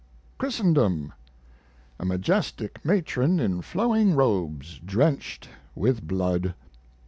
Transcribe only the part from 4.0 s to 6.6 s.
robes drenched with blood.